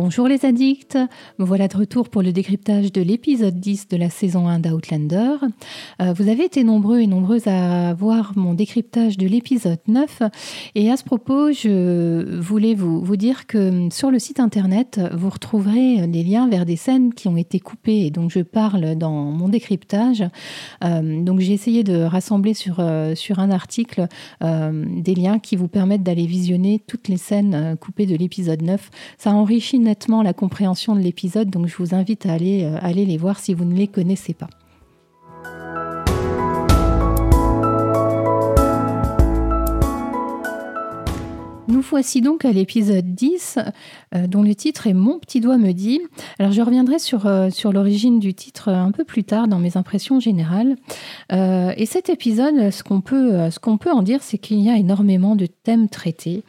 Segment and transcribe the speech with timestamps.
[0.00, 0.96] Bonjour les addicts,
[1.40, 5.38] me voilà de retour pour le décryptage de l'épisode 10 de la saison 1 d'Outlander.
[6.00, 10.22] Euh, vous avez été nombreux et nombreuses à voir mon décryptage de l'épisode 9
[10.76, 16.06] et à ce propos, je voulais vous, dire que sur le site internet, vous retrouverez
[16.06, 19.48] des liens vers des scènes qui ont été coupées et dont je parle dans mon
[19.48, 20.22] décryptage.
[20.84, 24.06] Euh, donc j'ai essayé de rassembler sur, euh, sur un article
[24.40, 28.90] des liens qui vous permettent d'aller visionner toutes les scènes coupées de l'épisode 9.
[29.18, 33.06] Ça enrichit nettement la compréhension de l'épisode, donc je vous invite à aller, euh, aller
[33.06, 34.50] les voir si vous ne les connaissez pas.
[41.68, 43.58] Nous voici donc à l'épisode 10,
[44.14, 46.00] euh, dont le titre est Mon petit doigt me dit.
[46.38, 50.18] Alors je reviendrai sur, euh, l'origine du titre un peu plus tard dans mes impressions
[50.18, 50.76] générales.
[51.30, 54.78] et cet épisode, ce qu'on peut, ce qu'on peut en dire, c'est qu'il y a
[54.78, 56.42] énormément de thèmes traités.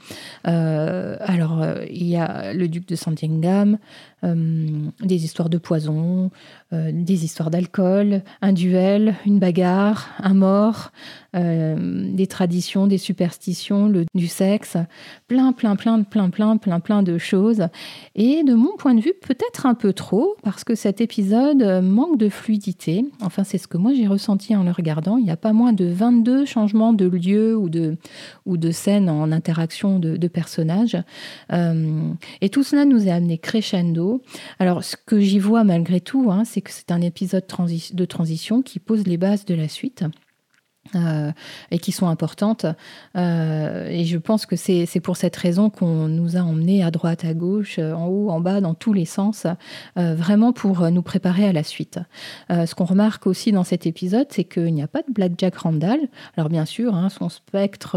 [0.45, 3.78] alors il y a le duc de Sandringham, euh,
[4.23, 6.31] des histoires de poison,
[6.73, 10.92] euh, des histoires d'alcool, un duel, une bagarre, un mort,
[11.36, 14.78] euh, des traditions, des superstitions, le, du sexe,
[15.28, 17.67] plein, plein, plein, plein, plein, plein, plein de choses.
[18.16, 22.17] Et de mon point de vue, peut-être un peu trop, parce que cet épisode manque
[22.17, 23.06] de fluidité.
[23.22, 25.17] Enfin, c'est ce que moi j'ai ressenti en le regardant.
[25.17, 27.97] Il n'y a pas moins de 22 changements de lieu ou de,
[28.45, 30.97] ou de scène en interaction de, de personnages.
[31.52, 34.09] et tout cela nous est amené crescendo
[34.60, 37.46] alors, ce que j'y vois malgré tout, hein, c'est que c'est un épisode
[37.94, 40.04] de transition qui pose les bases de la suite.
[40.95, 41.31] Euh,
[41.69, 42.66] et qui sont importantes.
[43.16, 47.25] Euh, et je pense que c'est pour cette raison qu'on nous a emmenés à droite,
[47.25, 49.45] à gauche, euh, en haut, en bas, dans tous les sens,
[49.95, 52.00] vraiment pour nous préparer à la suite.
[52.50, 55.57] ce qu'on remarque aussi dans cet épisode, c'est qu'il n'y a pas de Black Jack
[55.57, 56.00] Randall.
[56.38, 57.95] Alors bien sûr, hein, son spectre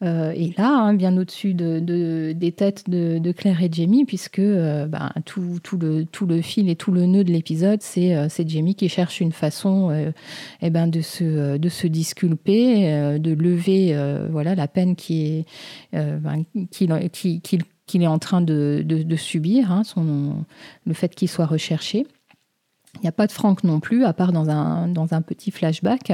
[0.00, 5.58] est là, hein, bien au-dessus de, des têtes de, Claire et Jamie, puisque ben, tout,
[5.62, 9.20] tout, le, tout le fil et tout le nœud de l'épisode, c'est Jamie qui cherche
[9.20, 10.12] une façon
[10.62, 15.26] eh ben, de se, de se disculper, euh, de lever euh, voilà, la peine qui
[15.26, 15.46] est,
[15.94, 20.44] euh, ben, qu'il est en train de, subir, hein, son,
[20.84, 22.06] le fait qu'il soit recherché.
[22.96, 25.50] Il n'y a pas de Franck non plus, à part dans un, dans un petit
[25.50, 26.12] flashback.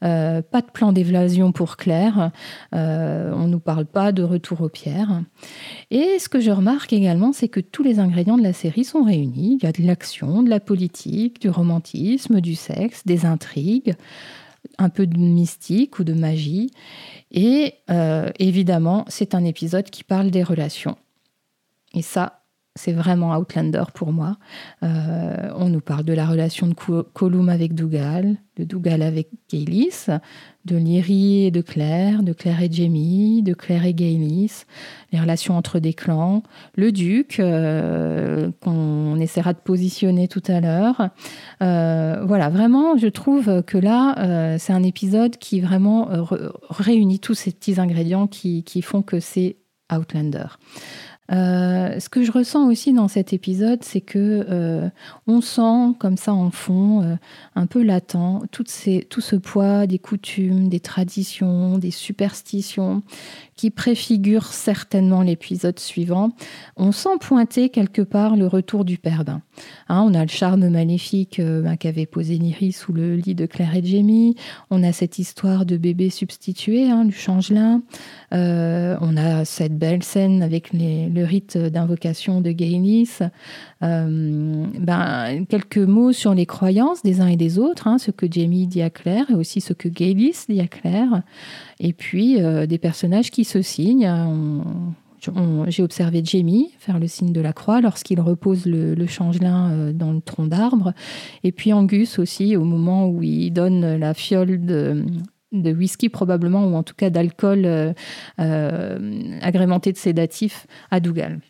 [0.00, 2.30] pas de plan d'évasion pour Claire.
[2.70, 5.22] on ne nous parle pas de retour aux pierres.
[5.90, 9.02] Et ce que je remarque également, c'est que tous les ingrédients de la série sont
[9.02, 9.58] réunis.
[9.60, 13.96] Il y a de l'action, de la politique, du romantisme, du sexe, des intrigues
[14.80, 16.70] un peu de mystique ou de magie.
[17.30, 20.96] Et euh, évidemment, c'est un épisode qui parle des relations.
[21.94, 22.39] Et ça,
[22.76, 24.36] c'est vraiment Outlander pour moi.
[24.84, 30.06] Euh, on nous parle de la relation de Colum avec Dougal, de Dougal avec Gaylis,
[30.66, 34.66] de Lyrie et de Claire, de Claire et Jamie, de Claire et Gaylis,
[35.12, 36.44] les relations entre des clans,
[36.76, 41.08] le duc, euh, qu'on essaiera de positionner tout à l'heure.
[41.62, 46.08] Euh, voilà, vraiment, je trouve que là, c'est un épisode qui vraiment
[46.68, 49.56] réunit tous ces petits ingrédients qui font que c'est
[49.92, 50.46] Outlander.
[51.32, 54.88] Euh, ce que je ressens aussi dans cet épisode, c'est que euh,
[55.26, 57.14] on sent comme ça en fond, euh,
[57.54, 63.02] un peu latent, tout ce poids des coutumes, des traditions, des superstitions
[63.54, 66.30] qui préfigurent certainement l'épisode suivant.
[66.76, 69.42] On sent pointer quelque part le retour du perdant.
[69.88, 73.76] Hein, on a le charme maléfique ben, qu'avait posé Niri sous le lit de Claire
[73.76, 74.34] et Jamie.
[74.70, 77.82] On a cette histoire de bébé substitué, hein, du changelin.
[78.32, 83.18] on a cette belle scène avec les, le rite d'invocation de Gaylis,
[83.82, 88.26] euh, ben, quelques mots sur les croyances des uns et des autres, hein, ce que
[88.30, 91.22] Jamie dit à Claire et aussi ce que Gaylis dit à Claire,
[91.78, 94.10] et puis euh, des personnages qui se signent.
[95.68, 100.12] j'ai observé Jamie faire le signe de la croix lorsqu'il repose le, changelin euh, dans
[100.12, 100.92] le tronc d'arbre.
[101.44, 105.04] Et puis Angus aussi, au moment où il donne la fiole de,
[105.52, 107.92] de whisky probablement, ou en tout cas d'alcool euh,
[108.40, 111.40] euh, agrémenté de sédatifs à Dougal.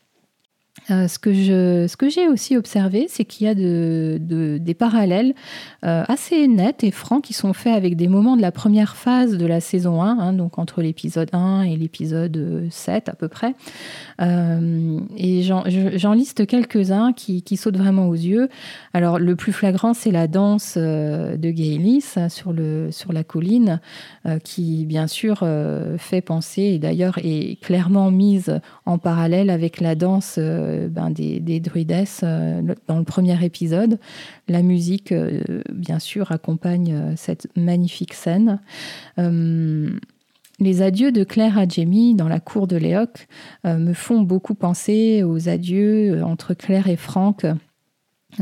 [0.91, 4.19] Euh, ce que j'ai aussi observé, c'est qu'il y a de,
[4.59, 5.35] des parallèles
[5.83, 9.47] assez nets et francs qui sont faits avec des moments de la première phase de
[9.47, 13.55] la saison 1, hein, donc entre l'épisode 1 et l'épisode 7 à peu près.
[15.67, 18.49] J'en liste quelques-uns qui, sautent vraiment aux yeux.
[18.95, 23.81] Alors le plus flagrant, c'est la danse de Gaylis hein, sur, la colline,
[24.45, 25.45] qui bien sûr
[25.99, 31.61] fait penser, et d'ailleurs est clairement mise en parallèle avec la danse ben, des, des
[31.61, 33.99] druidesses euh, dans le premier épisode.
[34.49, 38.61] La musique, euh, bien sûr, accompagne euh, cette magnifique scène.
[40.61, 43.27] Les adieux de Claire à Jamie dans la cour de Léoc
[43.65, 47.47] me font beaucoup penser aux adieux entre Claire et Franck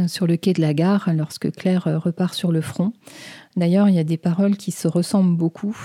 [0.07, 2.93] sur le quai de la gare lorsque Claire repart sur le front.
[3.57, 5.77] D'ailleurs, il y a des paroles qui se ressemblent beaucoup.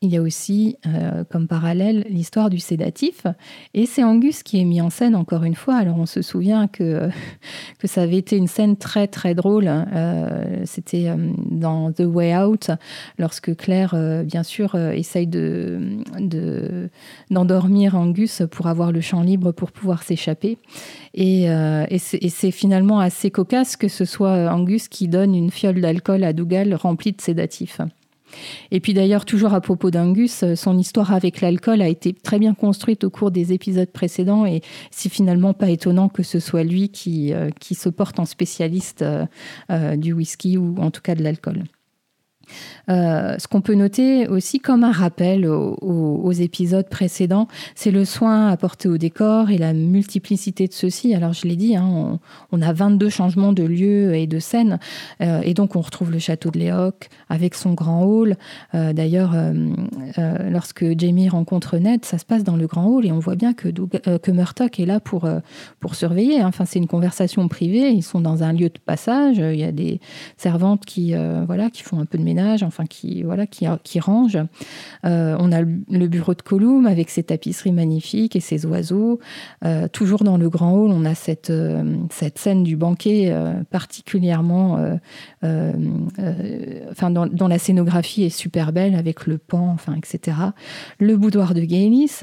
[0.00, 3.26] Il y a aussi, euh, comme parallèle, l'histoire du sédatif.
[3.74, 5.74] Et c'est Angus qui est mis en scène encore une fois.
[5.74, 7.08] Alors on se souvient que,
[7.80, 9.64] que ça avait été une scène très très drôle.
[9.66, 11.16] Euh, c'était euh,
[11.50, 12.70] dans The Way Out,
[13.18, 15.98] lorsque Claire, bien sûr, essaye de,
[17.28, 20.58] d'endormir Angus pour avoir le champ libre pour pouvoir s'échapper.
[21.14, 26.22] Et, et c'est finalement assez cocasse que ce soit Angus qui donne une fiole d'alcool
[26.22, 27.80] à Dougal remplie de sédatifs.
[28.70, 32.38] Et puis d'ailleurs, toujours à propos d'Angus, euh, son histoire avec l'alcool a été très
[32.38, 36.64] bien construite au cours des épisodes précédents et c'est finalement pas étonnant que ce soit
[36.64, 41.14] lui qui, euh, qui se porte en spécialiste euh, du whisky ou en tout cas
[41.14, 41.64] de l'alcool.
[42.88, 48.48] Euh, ce qu'on peut noter aussi comme un rappel aux, épisodes précédents, c'est le soin
[48.48, 51.14] apporté au décor et la multiplicité de ceux-ci.
[51.14, 52.18] Alors je l'ai dit, hein,
[52.52, 54.78] on, a 22 changements de lieux et de scènes,
[55.20, 58.36] euh, et donc on retrouve le château de Léoc avec son grand hall.
[58.74, 59.34] Euh, d'ailleurs,
[60.50, 63.52] lorsque Jamie rencontre Ned, ça se passe dans le grand hall et on voit bien
[63.52, 63.68] que,
[64.30, 65.28] Murtock est là pour,
[65.80, 66.44] pour surveiller.
[66.44, 69.72] Enfin, c'est une conversation privée, ils sont dans un lieu de passage, il y a
[69.72, 70.00] des
[70.36, 71.14] servantes qui,
[71.46, 72.37] voilà, qui font un peu de ménage.
[72.62, 74.38] Enfin, qui, voilà, qui, qui range.
[75.04, 79.18] Euh, on a le bureau de Column avec ses tapisseries magnifiques et ses oiseaux.
[79.64, 83.34] Euh, toujours dans le grand hall, on a cette, euh, cette scène du banquet
[83.70, 84.78] particulièrement,
[85.42, 90.36] enfin, dont, la scénographie est super belle avec le pan, enfin, etc.
[90.98, 92.20] Le boudoir de Gaylis,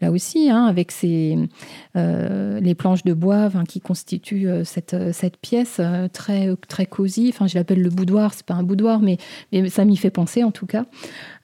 [0.00, 1.36] là aussi, hein, avec ses,
[1.94, 5.80] les planches de bois qui constituent cette, cette pièce
[6.12, 7.30] très, cosy.
[7.32, 9.18] Enfin, je l'appelle le boudoir, c'est pas un boudoir, mais,
[9.68, 10.84] ça m'y fait penser en tout cas.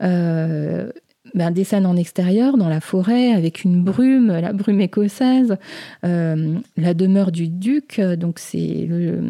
[0.03, 0.91] Euh,
[1.35, 5.57] ben, des scènes en extérieur, dans la forêt, avec une brume, la brume écossaise,
[6.05, 9.21] euh, la demeure du duc, donc c'est le,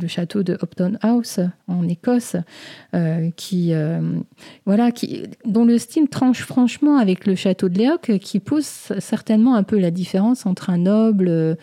[0.00, 2.36] le château de Upton House en Écosse,
[2.94, 3.72] euh, qui,
[4.66, 8.66] voilà, qui, dont le style tranche franchement avec le château de Léoc, qui pose
[8.98, 11.56] certainement un peu la différence entre un noble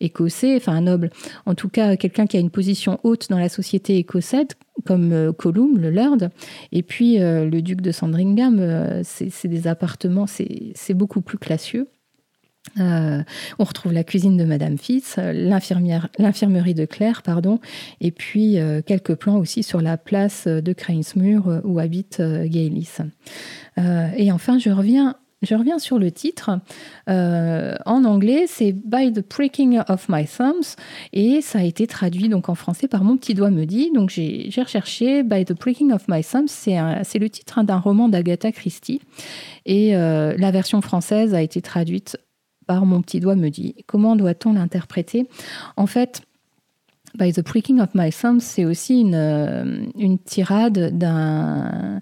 [0.00, 1.10] écossais, enfin un noble,
[1.46, 4.48] en tout cas quelqu'un qui a une position haute dans la société écossaise,
[4.84, 6.28] comme euh, Column, le Lord.
[6.72, 11.88] Et puis euh, le duc de Sandringham, euh, c'est des appartements, c'est beaucoup plus classieux.
[12.76, 13.24] on
[13.64, 17.60] retrouve la cuisine de Madame Fitz, l'infirmerie de Claire, pardon,
[18.00, 18.56] et puis
[18.86, 22.96] quelques plans aussi sur la place de Cranesmure où habite Gaylis.
[23.76, 26.50] et enfin, je reviens je reviens sur le titre.
[27.08, 30.76] Euh, en anglais, c'est By the Pricking of My Thumbs
[31.12, 33.90] et ça a été traduit donc en français par Mon petit doigt me dit.
[33.94, 38.52] Donc j'ai recherché By the Pricking of My Thumbs, c'est le titre d'un roman d'Agatha
[38.52, 39.00] Christie
[39.66, 42.18] et euh, la version française a été traduite
[42.66, 43.74] par Mon petit doigt me dit.
[43.86, 45.28] Comment doit-on l'interpréter?
[45.76, 46.22] En fait,
[47.16, 52.00] By the Pricking of My Thumbs, c'est aussi une, euh, une tirade d'un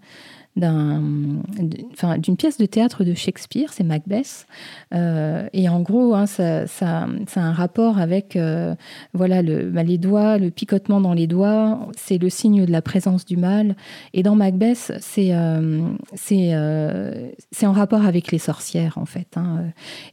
[0.55, 4.47] d'une pièce de théâtre de Shakespeare, c'est Macbeth.
[4.95, 7.07] Euh, et en gros, hein, ça, ça,
[7.37, 8.75] a un rapport avec euh,
[9.15, 12.83] voilà, le, bah, les doigts, le picotement dans les doigts, c'est le signe de la
[12.83, 13.77] présence du mal.
[14.13, 15.81] Et dans Macbeth, c'est euh,
[16.15, 19.37] c'est en rapport avec les sorcières, en fait.
[19.37, 19.65] Hein.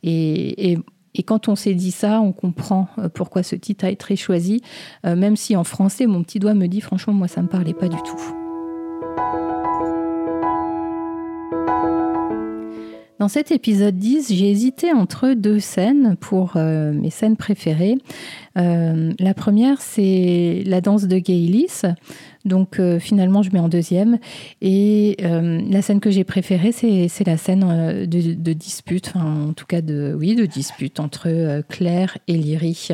[0.03, 0.77] Et, et
[1.15, 4.61] et quand on s'est dit ça, on comprend pourquoi ce titre a été choisi,
[5.03, 7.73] même si en français, mon petit doigt me dit, franchement, moi, ça ne me parlait
[7.73, 9.58] pas du tout.
[13.19, 17.97] Dans cet épisode 10, j'ai hésité entre deux scènes pour euh, mes scènes préférées.
[18.57, 21.81] Euh, la première, c'est la danse de Gaylis.
[22.45, 24.17] Donc euh, finalement, je mets en deuxième.
[24.61, 30.15] Et la scène que j'ai préférée, c'est la scène de, dispute, en tout cas de,
[30.17, 32.89] oui, de dispute entre Claire et Lyrie.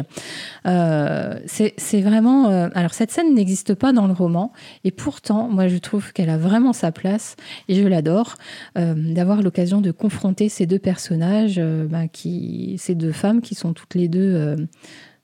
[0.66, 2.48] c'est vraiment...
[2.74, 4.52] alors cette scène n'existe pas dans le roman.
[4.84, 7.36] Et pourtant, moi, je trouve qu'elle a vraiment sa place.
[7.68, 8.36] Et je l'adore
[8.76, 13.74] d'avoir l'occasion de confronter ces deux personnages, euh, bah, qui, ces deux femmes qui sont
[13.74, 14.68] toutes les deux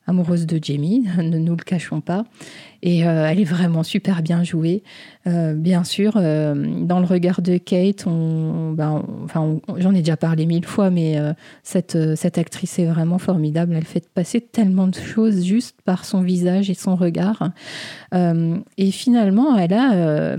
[0.08, 2.26] euh, amoureuses de Jamie, ne nous le cachons pas.
[2.84, 4.84] Et euh, elle est vraiment super bien jouée.
[5.26, 11.16] bien sûr, dans le regard de Kate, enfin, j'en ai déjà parlé mille fois, mais
[11.62, 13.76] cette, cette actrice est vraiment formidable.
[13.78, 17.52] Elle fait passer tellement de choses juste par son visage et son regard.
[18.12, 20.38] et finalement, elle a,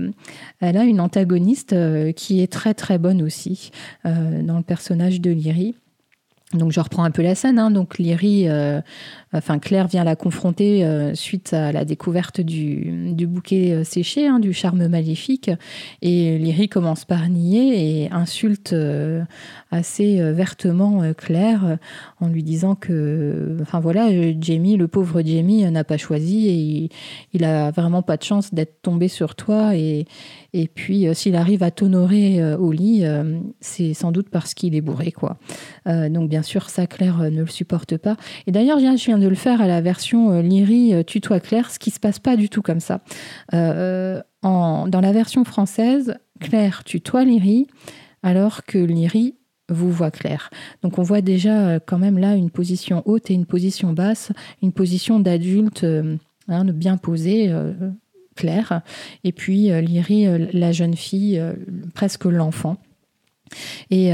[0.59, 1.73] elle a une antagoniste
[2.15, 3.71] qui est très très bonne aussi
[4.03, 5.75] dans le personnage de Lyrie.
[6.53, 7.59] Donc je reprends un peu la scène.
[7.59, 7.71] Hein.
[7.71, 8.81] Donc Lyrie, euh,
[9.33, 12.91] enfin Claire vient la confronter euh, suite à la découverte du,
[13.27, 15.49] bouquet euh, séché, hein, du charme maléfique.
[16.01, 18.75] Et Lyrie commence par nier et insulte
[19.71, 21.77] assez vertement Claire
[22.19, 26.89] en lui disant que, enfin voilà, Jamie, le pauvre Jamie, n'a pas choisi et il,
[27.33, 29.75] il, a vraiment pas de chance d'être tombé sur toi.
[29.75, 30.05] Et
[30.73, 33.03] puis s'il arrive à t'honorer au lit,
[33.59, 35.37] c'est sans doute parce qu'il est bourré, quoi.
[35.85, 38.17] donc bien sûr, ça, Claire ne le supporte pas.
[38.47, 41.79] Et d'ailleurs, je viens de le faire à la version euh, euh, tutoie Claire, ce
[41.79, 43.01] qui se passe pas du tout comme ça.
[43.53, 47.67] Euh, dans la version française, Claire tutoie Lyrie,
[48.21, 49.35] alors que Lyrie
[49.69, 50.49] vous voit Claire.
[50.81, 54.31] Donc on voit déjà quand même là une position haute et une position basse,
[54.61, 55.85] une position d'adulte
[56.49, 57.53] hein, bien posée.
[58.35, 58.81] Claire,
[59.23, 61.41] et puis Lyrie, la jeune fille,
[61.93, 62.77] presque l'enfant.
[63.91, 64.13] Et,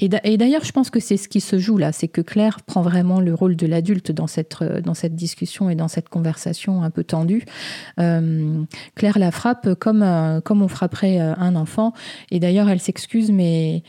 [0.00, 2.80] et d'ailleurs, je pense que c'est ce qui se joue là, c'est que Claire prend
[2.80, 6.82] vraiment le rôle de l'adulte dans cette, euh, dans cette discussion et dans cette conversation
[6.82, 7.44] un peu tendue.
[7.98, 8.62] Euh,
[8.94, 11.92] Claire la frappe comme, euh, comme on frapperait un enfant.
[12.30, 13.82] Et d'ailleurs, elle s'excuse, mais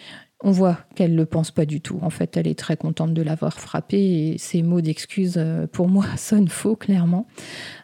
[0.43, 1.99] on voit qu'elle ne le pense pas du tout.
[2.01, 5.87] En fait, elle est très contente de l'avoir frappé et ses mots d'excuse, euh, pour
[5.87, 7.27] moi, sonnent faux, clairement.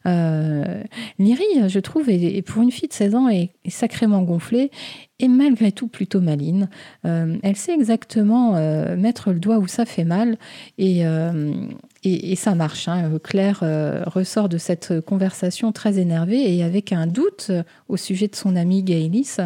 [0.06, 0.84] Euh,
[1.20, 4.72] je trouve, est, pour une fille de 16 ans, est, sacrément gonflée
[5.20, 6.70] et malgré tout plutôt maline.
[7.06, 10.38] Euh, elle sait exactement euh, mettre le doigt où ça fait mal
[10.78, 11.04] et,
[12.36, 12.88] ça marche.
[12.88, 13.12] Hein.
[13.24, 13.60] Claire
[14.08, 17.52] ressort de cette conversation très énervée et avec un doute
[17.90, 19.38] au sujet de son amie Gaëlis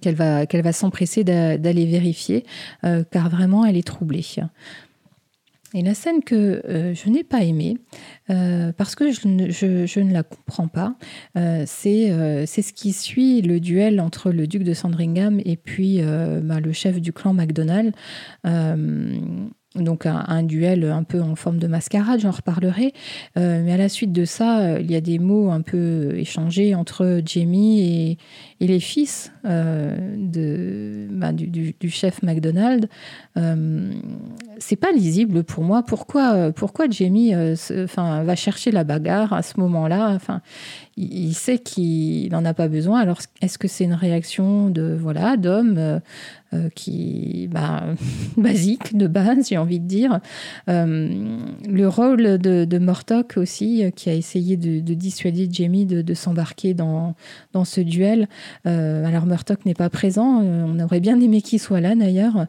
[0.00, 2.44] qu'elle va, qu'elle va s'empresser d'aller vérifier,
[2.84, 4.24] euh, car vraiment elle est troublée.
[5.76, 7.76] Et la scène que euh, je n'ai pas aimée,
[8.30, 10.94] euh, parce que je ne, je, ne, la comprends pas,
[11.66, 16.00] c'est, c'est ce qui suit le duel entre le duc de Sandringham et puis
[16.42, 17.92] bah, le chef du clan MacDonald
[19.74, 22.92] donc un, duel un peu en forme de mascarade, j'en reparlerai.
[23.36, 26.14] Euh, mais à la suite de ça, euh, il y a des mots un peu
[26.16, 28.18] échangés entre Jamie et,
[28.60, 32.88] les fils euh, bah, du, chef McDonald.
[34.58, 35.82] c'est pas lisible pour moi.
[35.82, 40.18] Pourquoi, pourquoi Jamie va chercher la bagarre à ce moment-là?
[40.96, 43.00] Il, sait qu'il n'en a pas besoin.
[43.00, 46.00] Alors, est-ce que c'est une réaction de voilà d'homme
[46.54, 47.84] euh, qui bah,
[48.36, 50.20] basique de base, j'ai envie de dire.
[50.68, 51.36] Euh,
[51.68, 56.74] le rôle de, de Mortok aussi, euh, qui a essayé de, dissuader Jamie de, s'embarquer
[56.74, 57.14] dans,
[57.52, 58.28] dans ce duel.
[58.64, 62.46] alors Murtok n'est pas présent, on aurait bien aimé qu'il soit là d'ailleurs.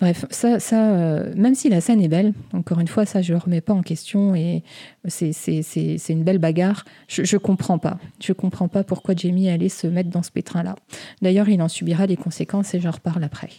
[0.00, 3.38] Bref, ça, ça même si la scène est belle, encore une fois, ça je ne
[3.38, 4.62] le remets pas en question et
[5.08, 6.84] c'est une belle bagarre.
[7.08, 7.98] Je ne comprends pas.
[8.22, 10.76] Je comprends pas pourquoi Jamie allait se mettre dans ce pétrin-là.
[11.20, 13.50] D'ailleurs, il en subira les conséquences et j'en reparle après.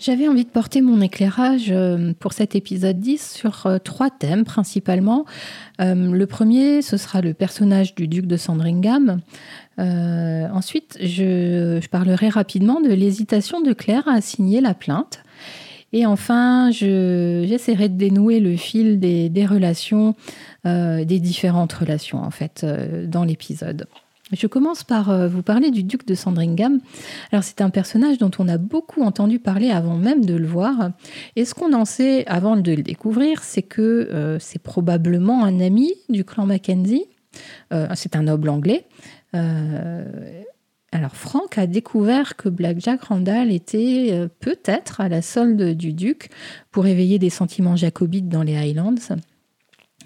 [0.00, 4.44] J'avais envie de porter mon éclairage euh, pour cet épisode 10 sur euh, trois thèmes
[4.44, 5.26] principalement.
[5.78, 9.20] Euh, le premier, ce sera le personnage du duc de Sandringham.
[9.76, 15.22] ensuite, je, parlerai rapidement de l'hésitation de Claire à signer la plainte.
[15.92, 20.14] Et enfin, j'essaierai de dénouer le fil des, des relations,
[20.64, 22.64] des différentes relations en fait,
[23.06, 23.86] dans l'épisode.
[24.32, 26.80] Je commence par euh, vous parler du duc de Sandringham.
[27.32, 30.90] Alors c'est un personnage dont on a beaucoup entendu parler avant même de le voir.
[31.36, 35.60] Et ce qu'on en sait avant de le découvrir, c'est que euh, c'est probablement un
[35.60, 37.06] ami du clan Mackenzie.
[37.72, 38.86] Euh, c'est un noble anglais.
[40.92, 46.30] alors Frank a découvert que Black Jack Randall était peut-être à la solde du duc
[46.72, 48.96] pour éveiller des sentiments jacobites dans les Highlands.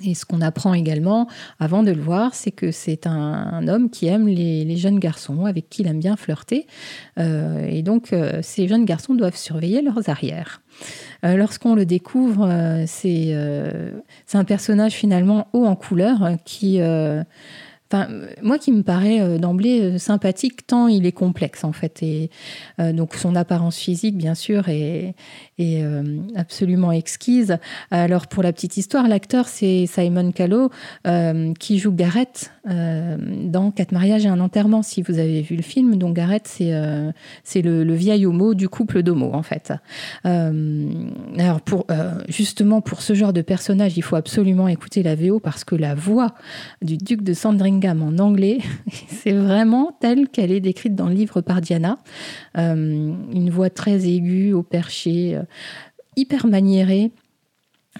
[0.02, 1.28] Et ce qu'on apprend également,
[1.60, 5.70] avant de le voir, c'est que c'est un, homme qui aime les, jeunes garçons, avec
[5.70, 6.66] qui il aime bien flirter.
[7.18, 10.62] Euh, et donc, euh, ces jeunes garçons doivent surveiller leurs arrières.
[11.24, 12.48] Euh, lorsqu'on le découvre,
[12.86, 13.34] c'est
[14.34, 16.80] un personnage finalement haut en couleur qui
[18.42, 22.02] moi qui me paraît d'emblée sympathique tant il est complexe en fait.
[22.02, 22.30] Et
[22.78, 25.14] donc son apparence physique, bien sûr, est,
[26.34, 27.58] absolument exquise.
[27.90, 30.70] Alors pour la petite histoire, l'acteur c'est Simon Callow
[31.58, 34.82] qui joue Gareth dans Quatre mariages et un enterrement.
[34.82, 36.72] Si vous avez vu le film, donc Gareth c'est
[37.42, 39.72] c'est le, vieil homo du couple d'homo en fait.
[40.24, 41.86] alors pour
[42.28, 45.94] justement pour ce genre de personnage, il faut absolument écouter la VO parce que la
[45.94, 46.34] voix
[46.82, 48.58] du duc de Sandringham en anglais.
[49.08, 51.98] C'est vraiment telle qu'elle est décrite dans le livre par Diana.
[52.58, 55.42] Euh, une voix très aiguë, au perché, euh,
[56.16, 57.10] hyper maniérée.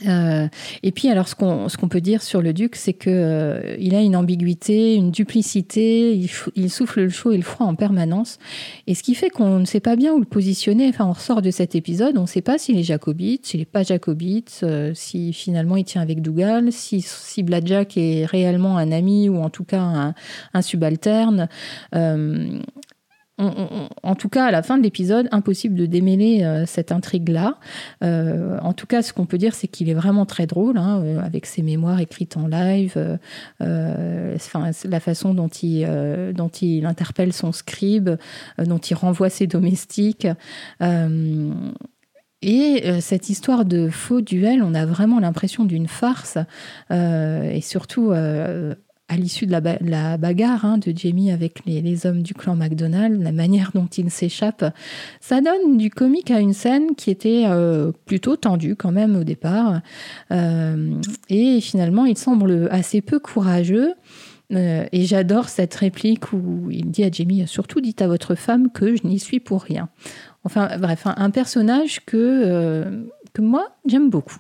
[0.07, 0.49] Euh,
[0.83, 4.01] et puis, alors, ce qu'on peut dire sur le duc, c'est que euh, il a
[4.01, 6.17] une ambiguïté, une duplicité.
[6.57, 8.39] Il, souffle le chaud et le froid en permanence,
[8.87, 10.89] et ce qui fait qu'on ne sait pas bien où le positionner.
[10.89, 13.67] Enfin, on ressort de cet épisode, on ne sait pas s'il est jacobite, s'il n'est
[13.67, 17.45] pas jacobite, euh, si finalement il tient avec Dougal, si, si
[17.97, 20.15] est réellement un ami ou en tout cas
[20.55, 21.49] un subalterne
[23.37, 27.59] en tout cas, à la fin de l'épisode, impossible de démêler euh, cette intrigue-là.
[28.05, 31.03] Euh, en tout cas, ce qu'on peut dire, c'est qu'il est vraiment très drôle, hein,
[31.03, 33.19] euh, avec ses mémoires écrites en live,
[33.61, 36.51] la façon dont il, dont
[36.85, 38.11] interpelle son scribe,
[38.59, 40.29] dont il renvoie ses domestiques.
[42.43, 46.39] Et cette histoire de faux duel, on a vraiment l'impression d'une farce,
[46.91, 48.13] et surtout
[49.09, 53.33] à l'issue de la, bagarre hein, de Jamie avec les, hommes du clan McDonald, la
[53.33, 54.65] manière dont il s'échappe,
[55.21, 59.25] ça donne du comique à une scène qui était euh, plutôt tendue quand même au
[59.25, 59.81] départ.
[60.31, 63.93] Euh, et finalement, il semble assez peu courageux.
[64.53, 68.71] Euh, et j'adore cette réplique où il dit à Jamie Surtout dites à votre femme
[68.71, 69.89] que je n'y suis pour rien.
[70.45, 74.39] Enfin, bref, un, personnage que, que moi, j'aime beaucoup.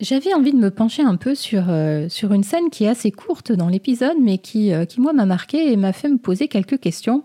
[0.00, 3.10] J'avais envie de me pencher un peu sur, euh, sur une scène qui est assez
[3.10, 6.46] courte dans l'épisode, mais qui, euh, qui moi, m'a marqué et m'a fait me poser
[6.46, 7.24] quelques questions.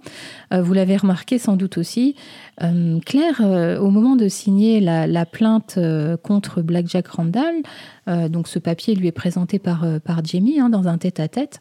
[0.52, 2.16] Euh, vous l'avez remarqué sans doute aussi.
[3.06, 3.42] Claire,
[3.82, 5.80] au moment de signer la, la plainte
[6.22, 7.08] contre Black Jack
[8.06, 11.60] Randall, donc ce papier lui est présenté par, par Jamie hein, dans un tête-à-tête,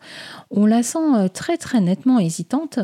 [0.50, 2.78] on la sent très très nettement hésitante.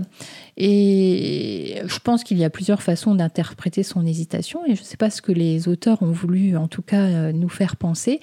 [0.57, 4.97] Et je pense qu'il y a plusieurs façons d'interpréter son hésitation, et je ne sais
[4.97, 8.21] pas ce que les auteurs ont voulu en tout cas nous faire penser.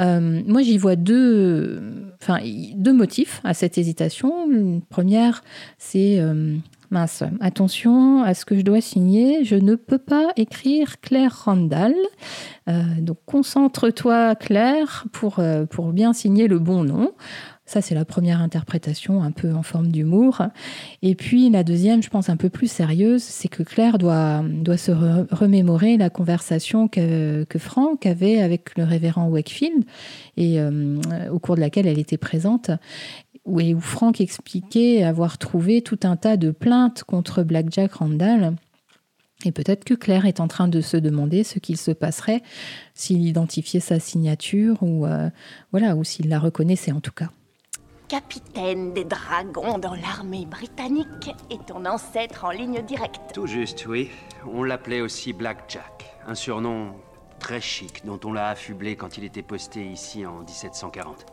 [0.00, 1.82] Euh, moi, j'y vois deux,
[2.22, 2.40] enfin,
[2.74, 4.50] deux motifs à cette hésitation.
[4.50, 5.42] Une première,
[5.78, 6.56] c'est euh,
[6.90, 9.44] mince, attention à ce que je dois signer.
[9.44, 11.94] Je ne peux pas écrire Claire Randall.
[12.68, 15.40] Euh, donc, concentre-toi, Claire, pour,
[15.70, 17.12] pour bien signer le bon nom.
[17.68, 20.40] Ça, c'est la première interprétation, un peu en forme d'humour.
[21.02, 24.76] Et puis la deuxième, je pense un peu plus sérieuse, c'est que Claire doit, doit
[24.76, 24.92] se
[25.34, 29.82] remémorer la conversation que, que, Franck avait avec le révérend Wakefield,
[30.36, 31.00] et euh,
[31.32, 32.70] au cours de laquelle elle était présente,
[33.46, 38.56] où, où Franck expliquait avoir trouvé tout un tas de plaintes contre Black Jack Randall.
[39.44, 42.42] Et peut-être que Claire est en train de se demander ce qu'il se passerait
[42.94, 45.28] s'il identifiait sa signature ou euh,
[45.72, 47.30] voilà ou s'il la reconnaissait en tout cas
[48.08, 53.32] capitaine des dragons dans l'armée britannique et ton ancêtre en ligne directe.
[53.34, 54.10] Tout juste, oui.
[54.46, 56.94] On l'appelait aussi Black Jack, un surnom
[57.38, 61.26] très chic dont on l'a affublé quand il était posté ici en 1740.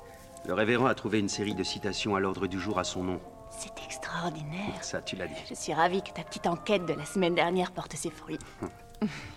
[0.46, 3.22] Le révérend a trouvé une série de citations à l'ordre du jour à son nom.
[3.50, 4.84] C'est extraordinaire.
[4.84, 5.34] Ça, tu l'as dit.
[5.50, 8.40] Je suis ravie que ta petite enquête de la semaine dernière porte ses fruits.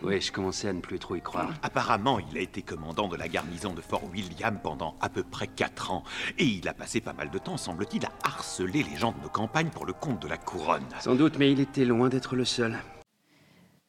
[0.05, 1.53] Oui, je commençais à ne plus trop y croire.
[1.61, 5.49] Apparemment, il a été commandant de la garnison de Fort William pendant à peu près
[5.49, 6.05] 4 ans.
[6.39, 9.29] Et il a passé pas mal de temps, semble-t-il, à harceler les gens de nos
[9.29, 10.85] campagnes pour le compte de la couronne.
[11.01, 12.79] Sans doute, mais il était loin d'être le seul.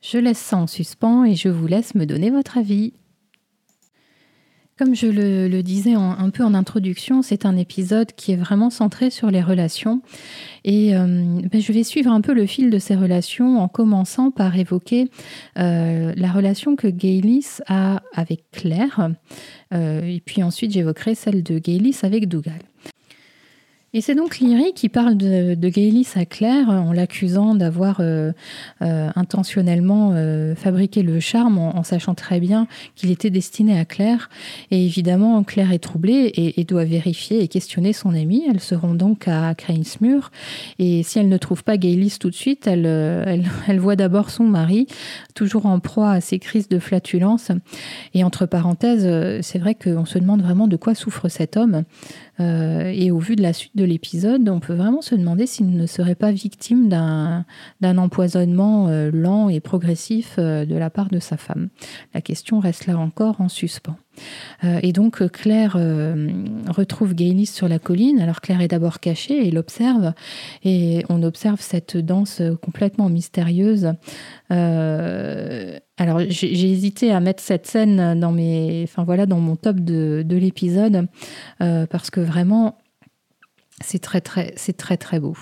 [0.02, 2.94] Je laisse ça en suspens et je vous laisse me donner votre avis.
[4.78, 9.10] Comme je le, disais un peu en introduction, c'est un épisode qui est vraiment centré
[9.10, 10.02] sur les relations.
[10.66, 14.30] Et euh, ben, je vais suivre un peu le fil de ces relations en commençant
[14.30, 15.10] par évoquer
[15.58, 19.10] euh, la relation que Gaylis a avec Claire.
[19.74, 22.62] Euh, et puis ensuite, j'évoquerai celle de Gaylis avec Dougal.
[23.94, 28.34] Et c'est donc Lyrie qui parle de, de Gaylis à Claire en l'accusant d'avoir euh,
[28.82, 34.30] euh, intentionnellement euh, fabriqué le charme en, sachant très bien qu'il était destiné à Claire.
[34.72, 38.44] Et évidemment, Claire est troublée et, doit vérifier et questionner son amie.
[38.50, 40.32] Elle se rend donc à Cranesmur.
[40.80, 44.44] Et si elle ne trouve pas Gaylis tout de suite, elle, elle voit d'abord son
[44.44, 44.88] mari,
[45.34, 47.52] toujours en proie à ses crises de flatulence.
[48.14, 49.08] Et entre parenthèses,
[49.42, 51.86] c'est vrai qu'on se demande vraiment de quoi souffre cet homme.
[52.40, 55.72] Euh, et au vu de la suite de l'épisode, on peut vraiment se demander s'il
[55.72, 61.20] ne serait pas victime d'un empoisonnement euh, lent et progressif euh, de la part de
[61.20, 61.70] sa femme.
[62.14, 63.98] La question reste là encore en suspens.
[64.64, 65.74] Et donc Claire
[66.68, 68.20] retrouve Gaylis sur la colline.
[68.20, 70.14] Alors Claire est d'abord cachée et l'observe.
[70.64, 73.94] Et on observe cette danse complètement mystérieuse.
[76.00, 79.78] Euh, alors j'ai hésité à mettre cette scène dans mes, enfin voilà, dans mon top
[79.80, 81.08] de, de l'épisode
[81.60, 82.78] parce que vraiment
[83.82, 85.36] c'est très très c'est très très beau.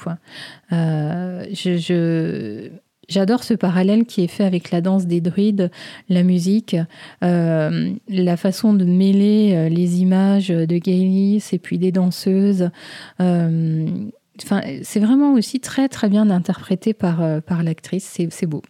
[0.71, 2.71] je, je
[3.07, 5.69] J'adore ce parallèle qui est fait avec la danse des druides,
[6.09, 6.75] la musique,
[7.23, 12.69] euh, la façon de mêler euh, les images de Gaylis et puis des danseuses.
[13.19, 13.87] Euh,
[14.37, 18.61] C'est vraiment aussi très très bien interprété par, euh, par l'actrice, c'est beau.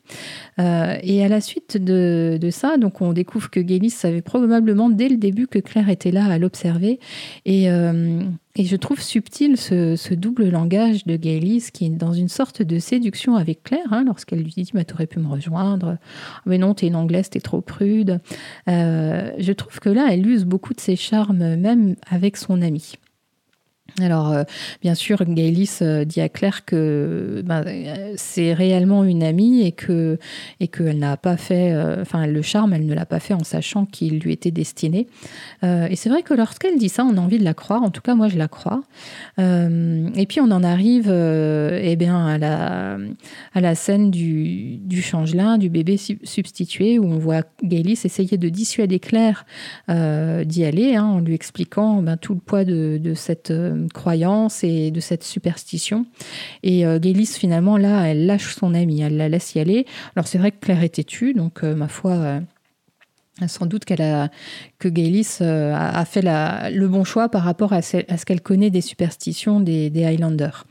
[0.60, 4.89] Euh, et à la suite de, de, ça, donc on découvre que Gaylis savait probablement
[4.89, 6.99] dès le début que Claire était là à l'observer.
[7.45, 8.21] Et, euh,
[8.56, 12.78] et, je trouve subtil ce, double langage de Gaylis qui est dans une sorte de
[12.78, 15.97] séduction avec Claire, hein, lorsqu'elle lui dit Tu aurais pu me rejoindre.
[16.45, 18.19] Mais non, t'es une anglaise, t'es trop prude.
[18.67, 22.93] je trouve que là, elle use beaucoup de ses charmes, même avec son amie.
[24.01, 24.43] Alors, euh,
[24.81, 27.63] bien sûr, Gaëlis euh, dit à Claire que ben,
[28.17, 30.19] c'est réellement une amie et que
[30.60, 33.45] et qu'elle n'a pas fait, euh, enfin, le charme, elle ne l'a pas fait en
[33.45, 35.08] sachant qu'il lui était destiné.
[35.63, 37.84] et c'est vrai que lorsqu'elle dit ça, on a envie de la croire.
[37.84, 38.84] En tout cas, moi, je la crois.
[39.38, 42.97] et puis, on en arrive, eh bien, à la
[43.53, 48.49] à la scène du, du changelin, du bébé substitué, où on voit Gaëlis essayer de
[48.49, 49.45] dissuader Claire
[49.88, 53.51] d'y aller, hein, en lui expliquant ben, tout le poids de, de cette
[53.91, 56.05] croyance et de cette superstition.
[56.63, 59.85] Et euh, finalement, là, elle lâche son amie, elle la laisse y aller.
[60.15, 62.39] Alors c'est vrai que Claire est têtue, donc euh, ma foi, euh,
[63.47, 64.29] sans doute qu'elle a,
[64.79, 68.81] que Gaylis euh, a, fait le bon choix par rapport à ce, qu'elle connaît des
[68.81, 70.65] superstitions des, Highlanders.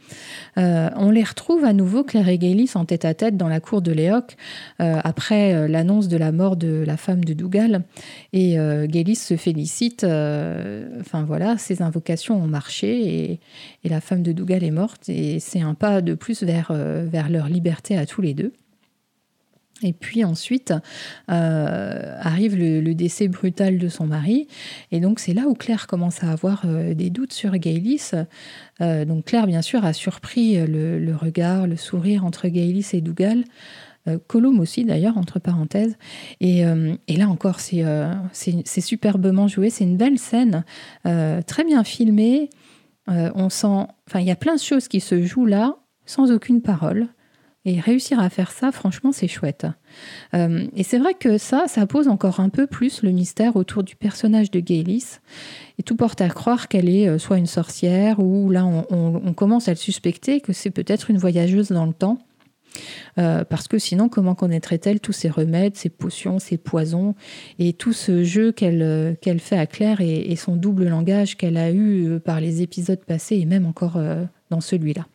[0.57, 3.61] Euh, on les retrouve à nouveau, Claire et Gaylis, en tête à tête dans la
[3.61, 4.37] cour de Léoc,
[4.81, 7.85] euh, après l'annonce de la mort de la femme de Dougal.
[8.33, 10.05] Et Gaylis se félicite.
[10.05, 13.41] enfin voilà, ses invocations ont marché et,
[13.85, 15.09] et, la femme de Dougal est morte.
[15.09, 18.53] Et c'est un pas de plus vers, vers leur liberté à tous les deux.
[19.83, 20.73] Et puis ensuite
[21.31, 24.47] euh, arrive le, décès brutal de son mari.
[24.93, 28.13] Et donc c'est là où Claire commence à avoir euh, des doutes sur Gaëlis.
[28.81, 33.45] Euh, donc Claire, bien sûr, a surpris le, regard, le sourire entre Gaëlis et Dougal.
[34.27, 35.97] Colombe aussi d'ailleurs, entre parenthèses.
[36.39, 36.61] Et,
[37.09, 39.71] et là encore, c'est superbement joué.
[39.71, 40.63] C'est une belle scène,
[41.05, 42.51] très bien filmée.
[43.07, 46.61] on sent, enfin, il y a plein de choses qui se jouent là, sans aucune
[46.61, 47.09] parole.
[47.67, 49.67] Et réussir à faire ça, franchement, c'est chouette.
[50.35, 53.83] Euh, et c'est vrai que ça, ça pose encore un peu plus le mystère autour
[53.83, 55.19] du personnage de Gaylis.
[55.79, 59.69] Et tout porte à croire qu'elle est euh, soit une sorcière, ou là, on, commence
[59.69, 62.19] à le suspecter que c'est peut-être une voyageuse dans le temps.
[63.19, 67.15] Euh, parce que sinon, comment connaîtrait-elle tous ces remèdes, ces potions, ces poisons,
[67.59, 72.21] et tout ce jeu qu'elle fait à Claire et, son double langage qu'elle a eu
[72.21, 73.99] par les épisodes passés et même encore
[74.51, 75.07] dans celui-là?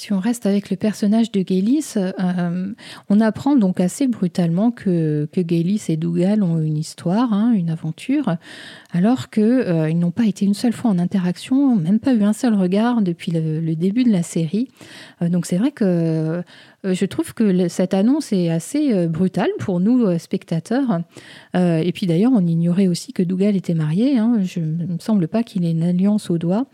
[0.00, 2.72] Si on reste avec le personnage de Gaylis, euh,
[3.10, 7.68] on apprend donc assez brutalement que, que Gaylis et Dougal ont une histoire, hein, une
[7.68, 8.36] aventure,
[8.92, 12.32] alors qu'ils euh, n'ont pas été une seule fois en interaction, même pas eu un
[12.32, 14.68] seul regard depuis le, début de la série.
[15.20, 16.42] Euh, donc c'est vrai que
[16.84, 21.00] je trouve que cette annonce est assez euh, brutale pour nous, euh, spectateurs.
[21.54, 24.18] et puis d'ailleurs, on ignorait aussi que Dougal était marié.
[24.18, 24.38] Hein.
[24.42, 26.66] Je, ne me semble pas qu'il ait une alliance au doigt.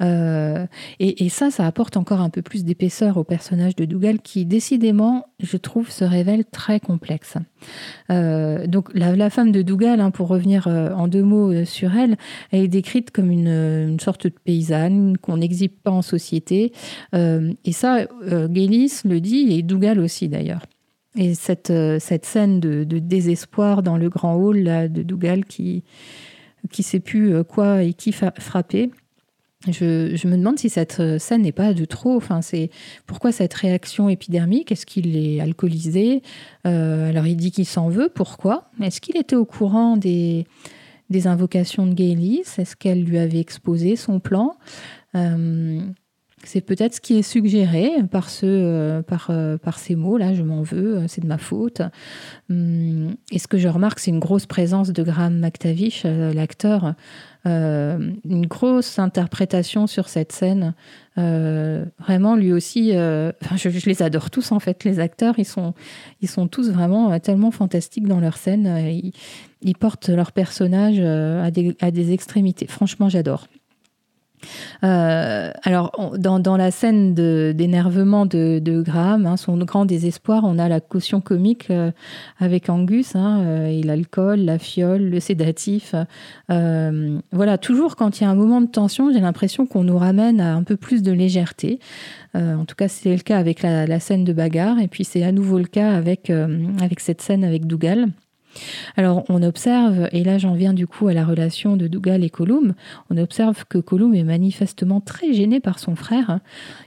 [0.00, 5.26] et, ça, ça apporte encore un peu plus d'épaisseur au personnage de Dougal qui, décidément,
[5.40, 7.36] je trouve, se révèle très complexe.
[8.08, 12.16] Donc la, femme de Dougal, hein, pour revenir en deux mots sur elle,
[12.50, 16.72] elle est décrite comme une, sorte de paysanne qu'on n'exhibe pas en société.
[17.12, 18.06] et ça,
[18.52, 20.62] Gélis le dit, et Dougal aussi d'ailleurs.
[21.16, 25.82] Et cette, euh, cette scène de, désespoir dans le grand hall de Dougal qui
[26.70, 28.90] qui sait plus euh, quoi et qui frapper.
[29.68, 32.16] Je, me demande si cette euh, scène n'est pas de trop.
[32.16, 32.70] Enfin, c'est
[33.06, 34.72] pourquoi cette réaction épidermique?
[34.72, 36.22] Est-ce qu'il est alcoolisé?
[36.64, 38.10] Alors il dit qu'il s'en veut.
[38.12, 38.70] Pourquoi?
[38.82, 40.46] Est-ce qu'il était au courant des,
[41.10, 44.56] des invocations de Gaylis Est-ce qu'elle lui avait exposé son plan?
[46.46, 50.42] C'est peut-être ce qui est suggéré par, ce, euh, par, euh, par ces mots-là, je
[50.42, 51.82] m'en veux, euh, c'est de ma faute.
[52.50, 56.94] Hum, et ce que je remarque, c'est une grosse présence de Graham McTavish, l'acteur,
[57.46, 60.74] une grosse interprétation sur cette scène.
[61.16, 65.72] vraiment, lui aussi, je, les adore tous en fait, les acteurs, ils sont,
[66.20, 68.66] ils sont tous vraiment tellement fantastiques dans leur scène.
[68.88, 69.12] Ils,
[69.62, 71.50] ils portent leur personnage à
[71.90, 72.66] des extrémités.
[72.66, 73.46] Franchement, j'adore.
[74.84, 80.80] Euh, alors, dans, la scène d'énervement de, Graham, hein, son grand désespoir, on a la
[80.80, 81.90] caution comique euh,
[82.38, 85.94] avec Angus, hein, euh, et l'alcool, la fiole, le sédatif.
[86.48, 90.40] voilà, toujours quand il y a un moment de tension, j'ai l'impression qu'on nous ramène
[90.40, 91.78] à un peu plus de légèreté.
[92.34, 95.22] en tout cas, c'est le cas avec la, la, scène de bagarre, et puis c'est
[95.22, 98.08] à nouveau le cas avec, avec cette scène avec Dougal.
[98.96, 102.30] Alors on observe, et là j'en viens du coup à la relation de Dougal et
[102.30, 102.74] Colum,
[103.10, 106.40] on observe que Colum est manifestement très gêné par son frère.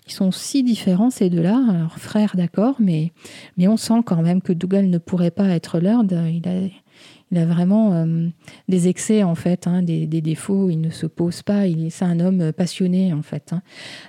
[0.08, 3.12] Ils sont si différents ces deux-là, frère d'accord, mais,
[3.58, 6.70] mais on sent quand même que Dougal ne pourrait pas être Lord, il a,
[7.32, 8.06] il a vraiment
[8.68, 10.70] des excès en fait, hein, des, défauts.
[10.70, 11.68] Il ne se pose pas.
[11.68, 13.54] Il c'est un homme passionné en fait.
[13.54, 13.62] Hein.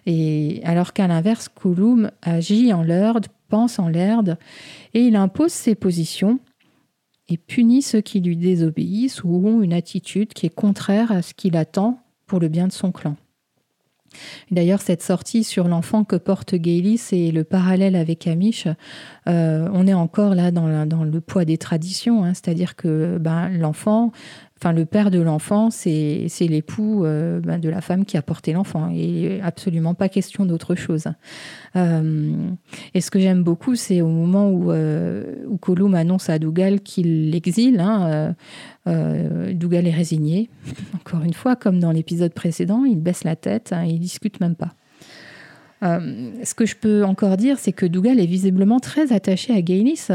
[0.06, 4.38] Et alors qu'à l'inverse, Kouloum agit en l'erd, pense en l'erd,
[4.94, 6.38] et il impose ses positions
[7.30, 11.32] et punit ceux qui lui désobéissent ou ont une attitude qui est contraire à ce
[11.32, 13.16] qu'il attend pour le bien de son clan.
[14.50, 18.66] D'ailleurs, cette sortie sur l'enfant que porte Gaylis et le parallèle avec Amish,
[19.28, 20.66] euh, on est encore là dans,
[21.04, 22.34] le poids des traditions, hein.
[22.34, 24.10] c'est-à-dire que ben, l'enfant
[24.62, 28.52] Enfin, le père de l'enfant, c'est l'époux euh, ben, de la femme qui a porté
[28.52, 28.90] l'enfant.
[28.94, 31.06] Et absolument pas question d'autre chose.
[31.76, 32.50] Euh,
[32.92, 37.30] et ce que j'aime beaucoup, c'est au moment où, euh, où annonce à Dougal qu'il
[37.30, 37.80] l'exile.
[37.80, 38.34] Hein,
[39.54, 40.50] Dougal est résigné.
[40.94, 44.56] Encore une fois, comme dans l'épisode précédent, il baisse la tête, hein, il discute même
[44.56, 44.74] pas.
[45.82, 49.62] Euh, ce que je peux encore dire, c'est que Dougal est visiblement très attaché à
[49.62, 50.08] Gaylis.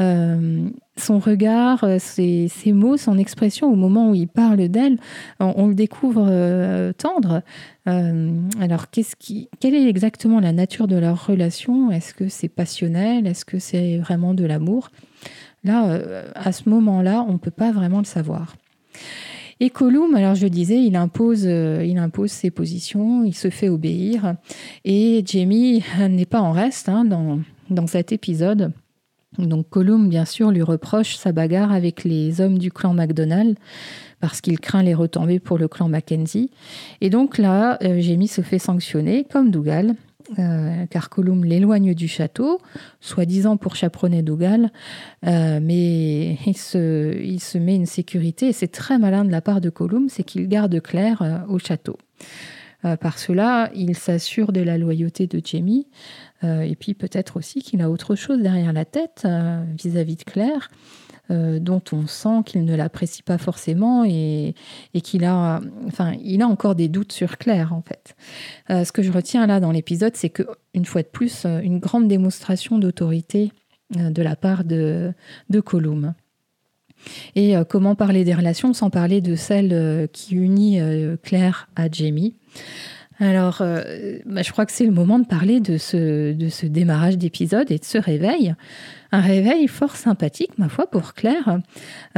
[0.00, 4.98] Euh, son regard, euh, ses, mots, son expression au moment où il parle d'elle,
[5.40, 7.42] on, le découvre tendre.
[7.86, 11.90] alors, quelle est exactement la nature de leur relation?
[11.90, 13.26] Est-ce que c'est passionnel?
[13.26, 14.90] Est-ce que c'est vraiment de l'amour?
[15.64, 15.98] Là,
[16.34, 18.56] à ce moment-là, on ne peut pas vraiment le savoir.
[19.60, 23.68] Et Colum, alors je disais, il impose, euh, il impose ses positions, il se fait
[23.68, 24.34] obéir.
[24.84, 27.40] Et Jamie n'est pas en reste hein, dans,
[27.70, 28.72] dans cet épisode.
[29.38, 33.56] Donc Colum, bien sûr, lui reproche sa bagarre avec les hommes du clan MacDonald
[34.20, 36.50] parce qu'il craint les retombées pour le clan Mackenzie.
[37.00, 39.96] Et donc là, euh, Jamie se fait sanctionner, comme Dougal,
[40.38, 42.60] euh, car Colum l'éloigne du château,
[43.00, 44.70] soi-disant pour chaperonner Dougal,
[45.26, 49.68] euh, mais il se, met une sécurité, et c'est très malin de la part de
[49.68, 51.98] Colum, c'est qu'il garde Claire euh, au château.
[53.00, 55.86] par cela, il s'assure de la loyauté de Jamie,
[56.42, 59.26] et puis peut-être aussi qu'il a autre chose derrière la tête
[59.78, 60.68] vis-à-vis -vis de Claire.
[61.30, 64.54] Euh, dont on sent qu'il ne l'apprécie pas forcément et,
[65.02, 68.14] qu'il a, enfin, il a encore des doutes sur Claire en fait.
[68.68, 70.42] Euh, ce que je retiens là dans l'épisode, c'est que
[70.74, 73.52] une fois de plus, euh, une grande démonstration d'autorité
[73.94, 75.12] de la part de,
[75.48, 76.12] de Colum.
[77.36, 80.80] Et comment parler des relations sans parler de celle qui unit
[81.22, 82.34] Claire à Jamie?
[83.20, 87.18] Alors, bah, je crois que c'est le moment de parler de ce, de ce démarrage
[87.18, 88.54] d'épisode et de ce réveil
[89.14, 91.60] un réveil fort sympathique, ma foi, pour Claire.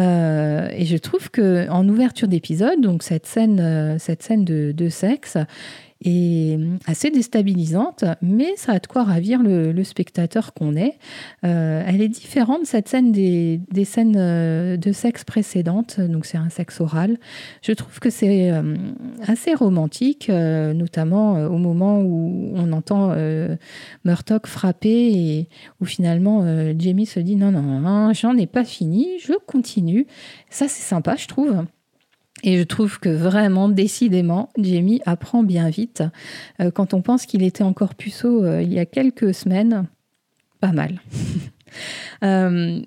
[0.01, 4.89] Euh, et je trouve que en ouverture d'épisode, donc cette scène, euh, cette scène de
[4.89, 5.37] sexe,
[6.05, 10.99] est assez déstabilisante, mais ça a de quoi ravir le, spectateur qu'on est.
[11.45, 16.49] Euh, elle est différente, cette scène, des, scènes euh, de sexe précédentes, donc c'est un
[16.49, 17.19] sexe oral.
[17.63, 18.75] Je trouve que c'est euh,
[19.27, 23.15] assez romantique, notamment au moment où on entend
[24.05, 25.49] Murtock frapper et
[25.81, 26.45] où finalement
[26.79, 30.07] Jamie se dit non, non, non j'en ai pas fini, je continue.
[30.51, 31.65] Ça, c'est sympa, je trouve.
[32.43, 36.03] Et je trouve que vraiment, décidément, Jamie apprend bien vite.
[36.61, 39.87] Euh, quand on pense qu'il était encore puceau euh, il y a quelques semaines,
[40.61, 41.01] pas mal.
[42.25, 42.81] euh,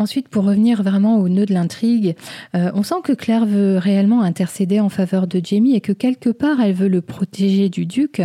[0.00, 2.16] Ensuite, pour revenir vraiment au nœud de l'intrigue,
[2.54, 6.30] euh, on sent que Claire veut réellement intercéder en faveur de Jamie et que quelque
[6.30, 8.22] part, elle veut le protéger du duc,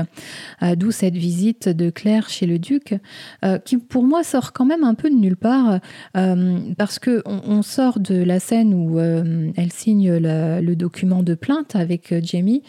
[0.63, 2.95] euh, d'où cette visite de Claire chez le duc,
[3.43, 5.81] euh, qui pour moi sort quand même un peu de nulle part,
[6.13, 12.13] parce que on, sort de la scène où elle signe le document de plainte avec
[12.23, 12.63] Jamie,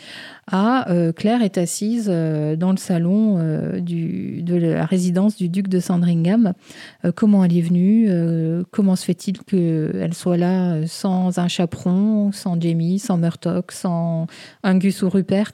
[0.50, 6.54] à Claire est assise dans le salon de la résidence du duc de Sandringham.
[7.14, 8.10] comment elle est venue,
[8.70, 14.26] comment se fait-il qu'elle soit là euh, sans un chaperon, sans Jamie, sans Murtock, sans
[14.62, 15.52] Angus ou Rupert?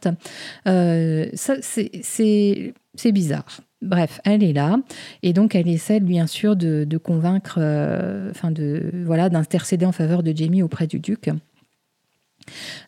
[0.66, 3.60] Euh, C'est bizarre.
[3.82, 4.76] Bref, elle est là
[5.24, 10.32] et donc elle essaie bien sûr de, convaincre, euh, de voilà, d'intercéder en faveur de
[10.34, 11.28] Jamie auprès du duc.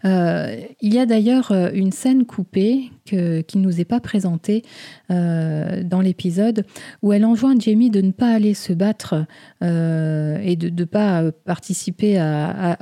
[0.04, 4.62] Il y a d'ailleurs une scène coupée que, qui nous est pas présentée
[5.10, 6.64] euh, dans l'épisode
[7.02, 9.26] où elle enjoint Jamie de ne pas aller se battre
[9.62, 12.20] et de ne pas participer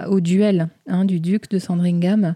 [0.09, 2.35] au duel hein, du duc de Sandringham.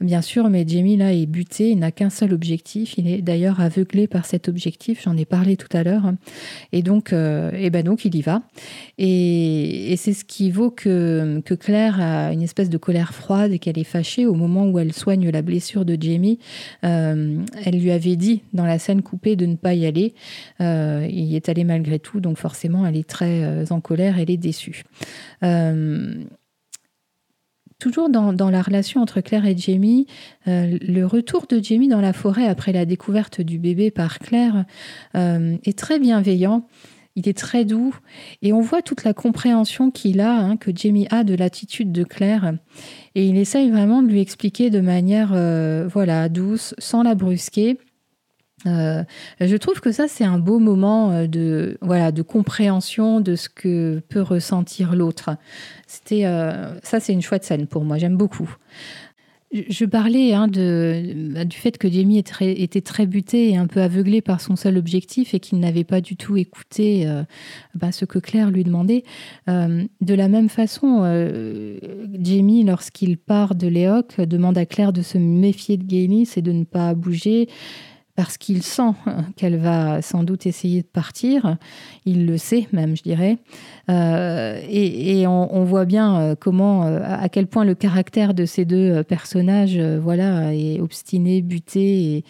[0.00, 2.98] Bien sûr, mais Jamie là est buté, il n'a qu'un seul objectif.
[2.98, 6.12] Il est d'ailleurs aveuglé par cet objectif, j'en ai parlé tout à l'heure.
[6.72, 8.42] Et donc, et ben donc il y va.
[8.98, 13.58] Et, c'est ce qui vaut que, que Claire a une espèce de colère froide et
[13.58, 16.38] qu'elle elle est fâchée au moment où elle soigne la blessure de Jamie.
[16.84, 17.23] Euh,
[17.64, 20.14] elle lui avait dit dans la scène coupée de ne pas y aller.
[20.60, 24.18] Euh, il y est allé malgré tout, donc forcément elle est très euh, en colère,
[24.18, 24.84] elle est déçue.
[27.80, 30.06] Toujours dans, la relation entre Claire et Jamie,
[30.46, 34.64] le retour de Jamie dans la forêt après la découverte du bébé par Claire
[35.12, 36.66] est très bienveillant.
[37.16, 37.94] Il est très doux
[38.42, 42.04] et on voit toute la compréhension qu'il a, hein, que Jamie a de l'attitude de
[42.04, 42.54] Claire.
[43.14, 47.78] Et il essaye vraiment de lui expliquer de manière euh, voilà douce, sans la brusquer.
[48.66, 49.04] Euh,
[49.40, 53.50] je trouve que ça c'est un beau moment euh, de voilà de compréhension de ce
[53.50, 55.36] que peut ressentir l'autre.
[55.86, 56.22] C'était
[56.82, 57.98] ça c'est une chouette scène pour moi.
[57.98, 58.56] J'aime beaucoup.
[59.54, 63.82] Je parlais hein, de, bah, du fait que Jamie était très buté et un peu
[63.82, 67.22] aveuglé par son seul objectif et qu'il n'avait pas du tout écouté euh,
[67.76, 69.04] bah, ce que Claire lui demandait.
[69.48, 71.78] Euh, de la même façon, euh,
[72.20, 76.50] Jamie, lorsqu'il part de Léoc, demande à Claire de se méfier de Gaylis et de
[76.50, 77.48] ne pas bouger
[78.16, 78.92] parce qu'il sent
[79.36, 81.56] qu'elle va sans doute essayer de partir.
[82.04, 83.38] Il le sait même, je dirais.
[83.90, 88.64] Euh, et, on, voit bien euh, comment, euh, à quel point le caractère de ces
[88.64, 92.24] deux personnages, voilà, est obstiné, buté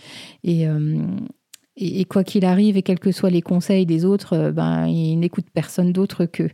[1.77, 5.47] et, quoi qu'il arrive et quels que soient les conseils des autres, ben, il n'écoute
[5.53, 6.51] personne d'autre qu'eux.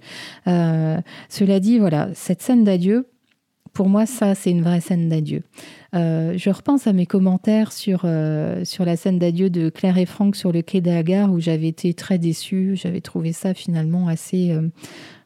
[0.47, 3.07] cela dit, voilà, cette scène d'adieu,
[3.73, 5.43] pour moi, ça, c'est une vraie scène d'adieu.
[5.95, 10.07] Euh, je repense à mes commentaires sur, euh, sur la scène d'adieu de Claire et
[10.07, 12.77] Franck sur le quai d'Agar, où j'avais été très déçue.
[12.77, 14.69] J'avais trouvé ça finalement assez euh,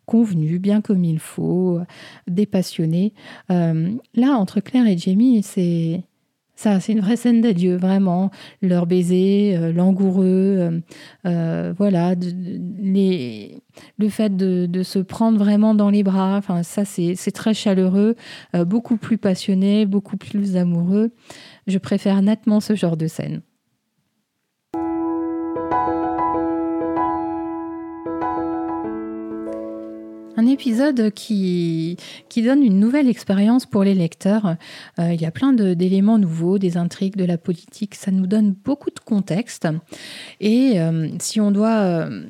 [0.07, 1.80] convenu, bien comme il faut,
[2.28, 3.14] dépassionné.
[3.48, 6.02] là, entre Claire et Jamie, c'est
[6.57, 8.30] ça, c'est une vraie scène d'adieu, vraiment.
[8.62, 10.83] Leur baiser, euh, langoureux,
[11.24, 13.54] voilà, les,
[13.98, 18.16] le fait de, se prendre vraiment dans les bras, enfin, ça, c'est très chaleureux,
[18.54, 21.12] beaucoup plus passionné, beaucoup plus amoureux.
[21.66, 23.42] Je préfère nettement ce genre de scène.
[30.37, 31.96] Un épisode qui,
[32.37, 34.57] donne une nouvelle expérience pour les lecteurs.
[34.98, 37.94] Euh, il y a plein d'éléments nouveaux, des intrigues, de la politique.
[37.94, 39.68] Ça nous donne beaucoup de contexte.
[40.40, 41.78] Et euh, si on doit...
[41.78, 42.22] Euh,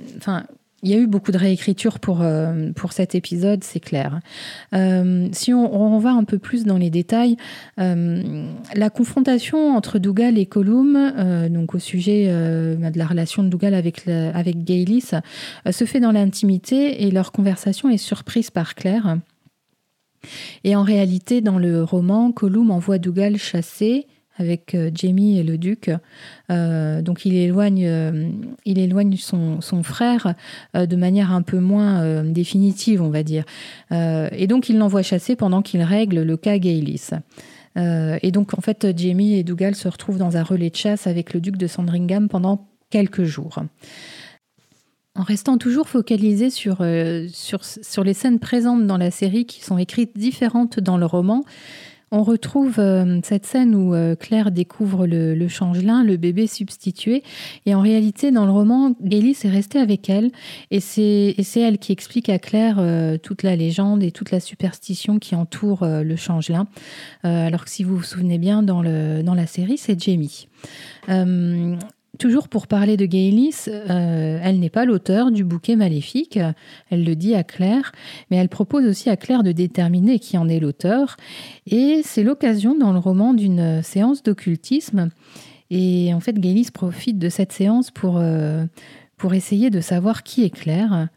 [0.85, 4.21] il y a eu beaucoup de réécriture pour, euh, pour cet épisode, c'est clair.
[4.75, 7.37] Euh, si on, va un peu plus dans les détails,
[7.81, 13.75] euh, la confrontation entre Dougal et Colum, donc au sujet de la relation de Dougal
[13.75, 15.11] avec, avec Gaylis,
[15.71, 19.19] se fait dans l'intimité et leur conversation est surprise par Claire.
[20.65, 25.59] Et en réalité, dans le roman, Colum envoie Dougal chasser avec euh, Jamie et le
[25.59, 25.91] duc.
[26.51, 28.29] Euh, donc il éloigne, euh,
[28.65, 30.35] il éloigne son, son frère
[30.75, 33.45] de manière un peu moins définitive, on va dire.
[33.91, 37.11] et donc il l'envoie chasser pendant qu'il règle le cas Gaylis.
[37.77, 41.35] et donc en fait Jamie et Dougal se retrouvent dans un relais de chasse avec
[41.35, 43.61] le duc de Sandringham pendant quelques jours.
[45.17, 46.85] En restant toujours focalisé sur,
[47.33, 51.45] sur, sur les scènes présentes dans la série qui sont écrites différentes dans le roman,
[52.11, 57.23] on retrouve euh, cette scène où euh, Claire découvre le, changelin, le bébé substitué.
[57.67, 60.31] Et en réalité, dans le roman, Gaylis est restée avec elle.
[60.71, 65.19] Et c'est elle qui explique à Claire euh, toute la légende et toute la superstition
[65.19, 66.67] qui entoure le changelin.
[67.23, 70.49] alors que si vous vous souvenez bien, le, dans la série, c'est Jamie.
[72.19, 76.39] Toujours pour parler de Gaylis, euh, elle n'est pas l'auteur du bouquet maléfique,
[76.91, 77.93] elle le dit à Claire,
[78.31, 81.17] mais elle propose aussi à Claire de déterminer qui en est l'auteur.
[81.67, 85.11] Et c'est l'occasion dans le roman d'une séance d'occultisme.
[85.71, 88.65] Et en fait, Gaylis profite de cette séance euh,
[89.17, 91.09] pour essayer de savoir qui est Claire.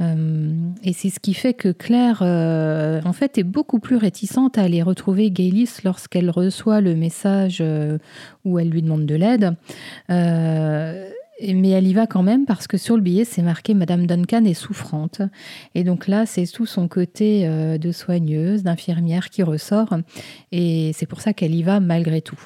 [0.00, 4.58] Euh, et c'est ce qui fait que Claire, euh, en fait, est beaucoup plus réticente
[4.58, 7.98] à aller retrouver Gaylis lorsqu'elle reçoit le message euh,
[8.44, 9.56] où elle lui demande de l'aide.
[10.08, 14.44] mais elle y va quand même parce que sur le billet, c'est marqué Madame Duncan
[14.44, 15.22] est souffrante.
[15.74, 19.94] Et donc là, c'est tout son côté de soigneuse, d'infirmière qui ressort.
[20.52, 22.40] Et c'est pour ça qu'elle y va malgré tout.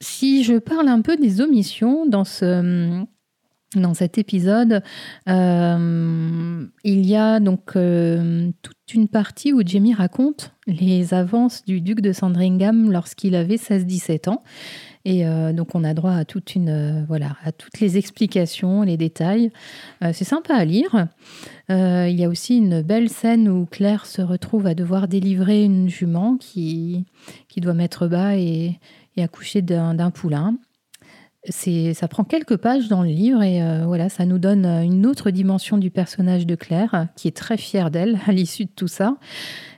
[0.00, 3.04] si je parle un peu des omissions dans ce
[3.76, 4.82] dans cet épisode,
[5.28, 11.82] euh, il y a donc euh, toute une partie où Jamie raconte les avances du
[11.82, 14.42] duc de Sandringham lorsqu'il avait 16-17 ans.
[15.04, 16.54] Et euh, donc on a droit à toutes
[17.80, 19.50] les explications, les détails.
[20.00, 21.08] c'est sympa à lire.
[21.68, 25.90] il y a aussi une belle scène où Claire se retrouve à devoir délivrer une
[25.90, 27.04] jument qui
[27.58, 28.78] doit mettre bas et
[29.18, 30.56] accoucher d'un poulain
[31.50, 35.30] ça prend quelques pages dans le livre et euh, voilà, ça nous donne une autre
[35.30, 39.16] dimension du personnage de Claire, qui est très fière d'elle à l'issue de tout ça.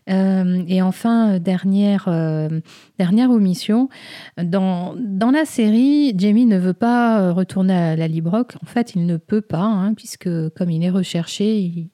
[0.08, 2.60] Euh, et enfin, dernière, euh,
[2.98, 3.88] dernière omission,
[4.42, 8.56] dans, dans la série, Jamie ne veut pas retourner à la Librock.
[8.62, 11.90] En fait, il ne peut pas, hein, puisque comme il est recherché, il,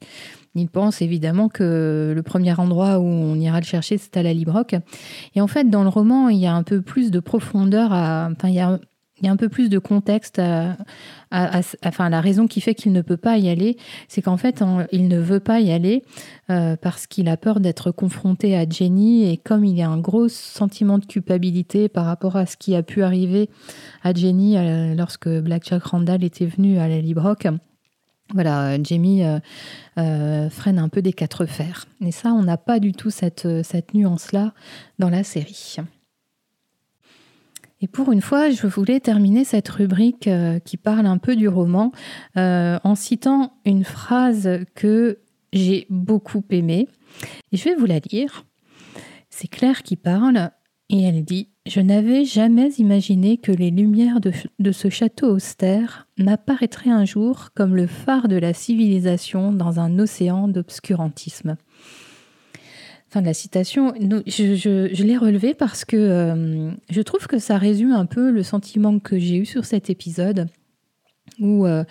[0.55, 4.33] il pense évidemment que le premier endroit où on ira le chercher, c'est à la
[4.33, 4.75] Librock.
[5.35, 7.93] Et en fait, dans le roman, il y a un peu plus de profondeur.
[7.93, 8.79] À, enfin, il y a
[9.19, 10.77] il y a un peu plus de contexte à,
[11.83, 15.07] enfin la raison qui fait qu'il ne peut pas y aller, c'est qu'en fait il
[15.07, 16.03] ne veut pas y aller
[16.49, 19.99] euh, parce qu'il a peur d'être confronté à Jenny et comme il y a un
[19.99, 23.49] gros sentiment de culpabilité par rapport à ce qui a pu arriver
[24.03, 27.47] à Jenny euh, lorsque Black Jack Randall était venu à la Librock.
[28.33, 31.85] Voilà, Jamie euh, freine un peu des quatre fers.
[32.01, 34.53] Et ça, on n'a pas du tout cette, cette nuance-là
[34.99, 35.77] dans la série.
[37.81, 41.47] Et pour une fois, je voulais terminer cette rubrique euh, qui parle un peu du
[41.47, 41.91] roman
[42.35, 45.19] euh, en citant une phrase que
[45.53, 46.87] j'ai beaucoup aimée.
[47.51, 48.45] Et je vais vous la lire.
[49.29, 50.49] C'est Claire qui parle
[50.89, 56.07] et elle dit Je n'avais jamais imaginé que les lumières de, de ce château austère
[56.17, 61.57] m'apparaîtraient un jour comme le phare de la civilisation dans un océan d'obscurantisme
[63.09, 67.93] fin de la citation, je, l'ai relevé parce que euh, je trouve que ça résume
[67.93, 70.47] un peu le sentiment que j'ai eu sur cet épisode.
[71.39, 71.83] Où, euh,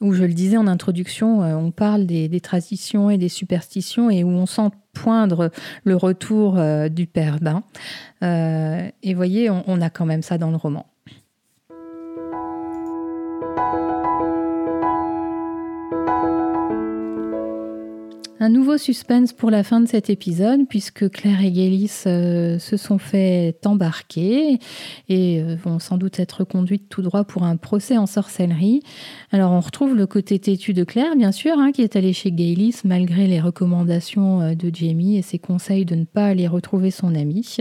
[0.00, 4.28] je le disais en introduction, euh, on parle des, traditions et des superstitions et où
[4.28, 5.50] on sent poindre
[5.84, 6.58] le retour
[6.90, 7.62] du père Bain.
[8.22, 10.91] et voyez, on a quand même ça dans le roman.
[18.42, 22.76] Un nouveau suspense pour la fin de cet épisode, puisque Claire et Gélis euh, se
[22.76, 24.58] sont fait embarquer
[25.08, 28.82] et euh, vont sans doute être conduites tout droit pour un procès en sorcellerie.
[29.30, 32.36] Alors on retrouve le côté têtu de Claire, bien sûr, hein, qui est allée chez
[32.36, 36.90] Gélis malgré les recommandations euh, de Jamie et ses conseils de ne pas aller retrouver
[36.90, 37.58] son ami.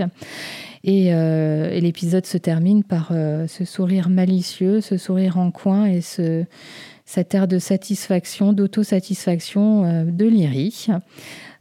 [0.84, 6.44] Et, et l'épisode se termine par ce sourire malicieux, ce sourire en coin et ce
[7.12, 10.88] cette air de satisfaction, d'autosatisfaction euh, de Lyrie.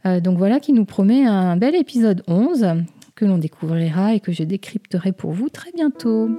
[0.05, 2.67] Euh, donc voilà qui nous promet un bel épisode 11
[3.15, 6.29] que l'on découvrira et que je décrypterai pour vous très bientôt.